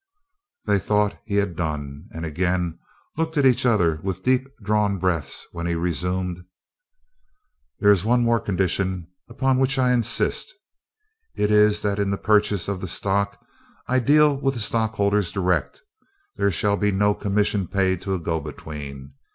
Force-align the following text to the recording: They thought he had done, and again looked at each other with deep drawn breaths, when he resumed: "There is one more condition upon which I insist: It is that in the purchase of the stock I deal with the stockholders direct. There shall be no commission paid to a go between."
They 0.65 0.79
thought 0.79 1.19
he 1.25 1.35
had 1.35 1.55
done, 1.55 2.07
and 2.11 2.25
again 2.25 2.79
looked 3.17 3.37
at 3.37 3.45
each 3.45 3.67
other 3.67 3.99
with 4.01 4.23
deep 4.23 4.47
drawn 4.63 4.97
breaths, 4.97 5.45
when 5.51 5.67
he 5.67 5.75
resumed: 5.75 6.43
"There 7.79 7.91
is 7.91 8.03
one 8.03 8.23
more 8.23 8.39
condition 8.39 9.09
upon 9.29 9.59
which 9.59 9.77
I 9.77 9.93
insist: 9.93 10.55
It 11.35 11.51
is 11.51 11.83
that 11.83 11.99
in 11.99 12.09
the 12.09 12.17
purchase 12.17 12.67
of 12.67 12.81
the 12.81 12.87
stock 12.87 13.45
I 13.87 13.99
deal 13.99 14.35
with 14.35 14.55
the 14.55 14.59
stockholders 14.59 15.31
direct. 15.31 15.81
There 16.35 16.49
shall 16.49 16.77
be 16.77 16.91
no 16.91 17.13
commission 17.13 17.67
paid 17.67 18.01
to 18.01 18.15
a 18.15 18.19
go 18.19 18.39
between." 18.39 19.13